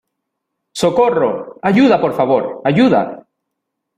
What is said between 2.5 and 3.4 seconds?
ayuda!